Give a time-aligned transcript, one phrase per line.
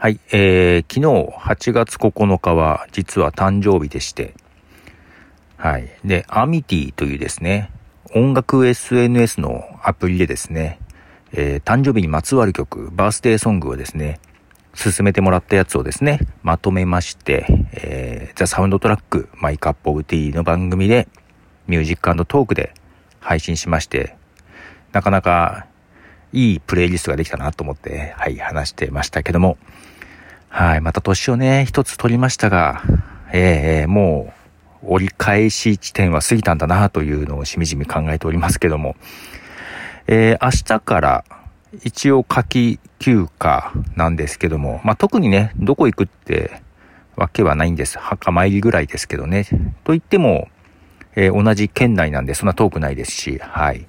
[0.00, 4.32] はい、えー、昨日8月9日は実は誕生日でして、
[5.56, 5.88] はい。
[6.04, 7.72] で、アミティというですね、
[8.14, 10.78] 音楽 SNS のアプリでですね、
[11.32, 14.20] えー、誕生日にまつわる曲、バースデーソングをですね、
[14.72, 21.08] 薦めてもらったやつをですね、まとめまして、えー、 The Soundtrack, My Cup of Tea の番組で、
[21.66, 22.72] ミュージックトークで
[23.18, 24.16] 配信しまして、
[24.92, 25.66] なかなか
[26.32, 29.58] いいプレイリストができたなと思って、はい、話してましたけども、
[30.48, 32.82] はい、また年をね、一つ取りましたが、
[33.32, 34.32] えー、も
[34.82, 38.96] う、折り返し地点は過ぎたんだなというのをしみじみ考えておりますけども、
[40.06, 41.24] えー、明日から
[41.84, 46.62] 一応夏季休暇なんですけども、まあ、特にね、どこ行くって
[47.16, 47.98] わけはないんです。
[47.98, 49.44] 墓参りぐらいですけどね。
[49.84, 50.48] と言っても、
[51.14, 53.86] えー、同じ県内なんでそんな遠くないですし、はい。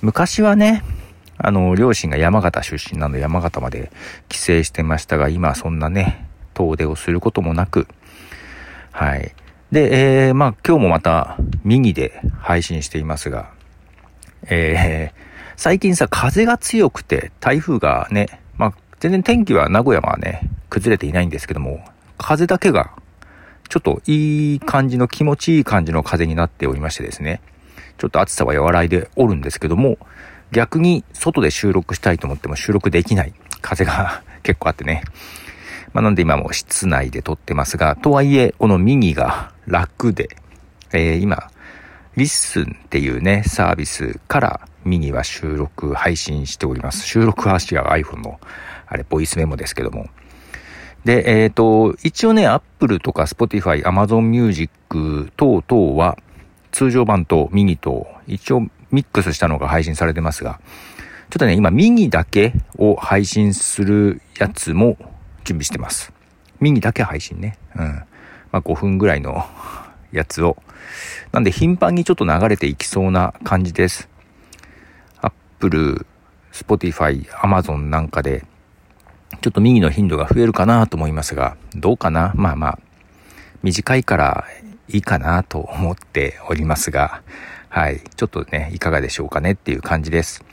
[0.00, 0.82] 昔はね、
[1.44, 3.90] あの、両親が山形出身なので山形まで
[4.28, 7.88] 帰省してましたが、今そんなね、遠出をすることもなく、
[8.92, 9.34] はい。
[9.72, 13.50] で、えー、まあ今日もまたミニで配信していますが、
[14.48, 15.20] えー、
[15.56, 21.84] 最近さ、風が強くて台風がね、まあ全然天気は名古屋はね、崩れていないんですけども、
[22.18, 22.92] 風だけが
[23.68, 27.40] ちょっといい感じの気持ちいい感じの風になっておりましてですね、
[27.98, 29.98] ちょっと暑さは和らいでおるんですけども、
[30.52, 35.02] 逆に外で収録したいと思っても収録できない風が 結構あってね。
[35.92, 40.30] まあ、なんで今も室内で撮ってますが、とはいえ、このミニが楽で、
[40.92, 41.50] えー、今、
[42.16, 47.06] LISTEN っていうね、サービスからミニは収録配信しております。
[47.06, 48.40] 収録はしは iPhone の、
[48.86, 50.08] あれ、ボイスメモですけども。
[51.04, 56.16] で、えっ、ー、と、一応ね、Apple とか Spotify、Amazon Music 等々は、
[56.70, 60.60] 通常版とミニと、一応ミックスしたのが配信されてますが、
[61.30, 64.96] ちょっとね、今ミニだけを配信するやつも
[65.44, 66.12] 準備してます。
[66.60, 67.58] ミニだけ配信ね。
[67.74, 67.84] うん。
[68.52, 69.44] まあ、5分ぐらいの
[70.12, 70.62] やつを。
[71.32, 74.10] なんで頻繁にちょっと流れていきそうな感じです。
[75.22, 76.06] Apple、
[76.52, 78.44] Spotify、Amazon なんかで、
[79.40, 82.32] ちょっとミニの頻度が増えるかなと思いますが、どうかな？
[82.34, 82.78] まあまあ、
[83.62, 84.44] 短いから
[84.88, 87.22] いいかなと思っておりますが、
[87.72, 88.02] はい。
[88.16, 90.44] ちょっとね、いかがでしょうかねっていう感じです。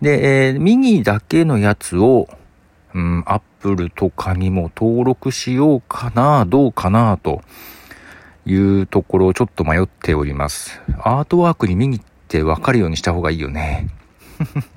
[0.00, 2.28] で、えー、ミニだけのやつを、
[2.94, 7.42] うん、アップルとかにも登録しようかな、どうかな、と
[8.46, 10.80] いうところをちょっと迷っております。
[11.00, 13.88] アートワークにミニってわかるようにした方がいいよね。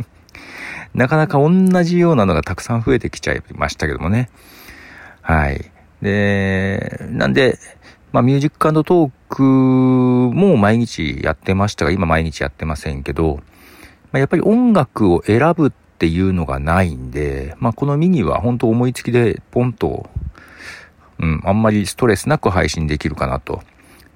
[0.95, 4.31] なかなか同じようなのがたくさん増えてきちゃいましたけどもね。
[5.21, 5.69] はい。
[6.01, 7.59] で、なんで、
[8.11, 13.39] まあ、ミュージックトークも毎日やってましたが、今毎日やってませんけど、
[14.11, 20.09] まあ、やっぱり音楽を選ぶっていうのがないんで、まあ、このミニは本当思いつきでポンと、
[21.19, 23.63] うん、あんまりストレスなく配信できるかなと。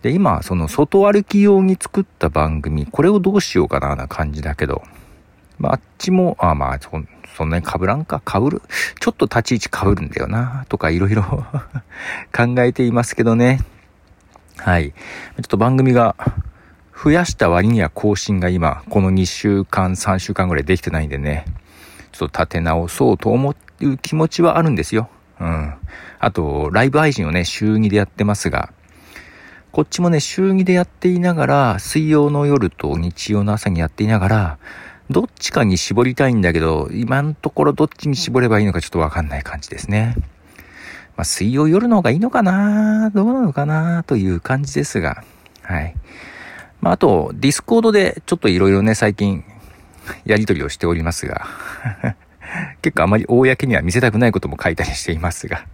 [0.01, 4.83] で、今、その外歩き用に作った番組、これをどうしようかなな感じだけど、
[5.57, 6.89] まあ、あっちも、あまあ、そ、
[7.37, 8.61] そんなに被らんか、被る？
[8.99, 11.23] ちょっと立ち位置被るんだよな、とかいろいろ
[12.35, 13.61] 考えていますけどね。
[14.57, 14.91] はい。
[14.91, 16.15] ちょっと番組が
[17.03, 21.45] 増やした割には更新が今、この2週間、3週間ぐらいできてないんでね、
[22.11, 25.09] ちょっと立て直そうと思う気持ちはあるんですよ。
[25.39, 25.73] うん。
[26.19, 28.71] あと、ライブ配信をね、週2でやってますが、
[29.71, 34.57] こっちもね、週2でやっていながら、水曜の夜と日曜の朝にやっていながら、
[35.09, 40.15] どっちかに絞りたいんだけど、今のところどっちに絞ればいいのかちょっとわかんない感じですね。
[41.17, 45.23] まあ、水曜夜の方がいいのかなどうなのかなという感じですが、
[45.61, 45.95] はい。
[46.81, 49.43] まあ、あと、 Discord でちょっといろいろね、最近、
[50.25, 51.47] やりとりをしておりますが、
[52.81, 55.65] 結構あまり公には見せたくないことも書いたりしていますが、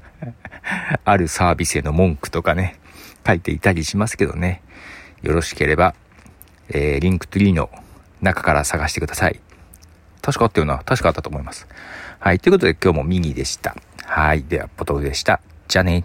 [1.04, 2.76] あるサービスへの文句とかね、
[3.26, 4.62] 書いていたりしますけどね、
[5.22, 5.96] よろしければ、
[6.70, 7.70] えー、 Linktree の
[8.22, 9.40] 中から探してください。
[10.22, 10.78] 確かあったよな。
[10.78, 11.68] 確かあったと思います。
[12.20, 12.40] はい。
[12.40, 13.76] ということで今日もミニでした。
[14.14, 14.44] はい。
[14.44, 15.40] では、ポトフでした。
[15.70, 16.04] じゃあね。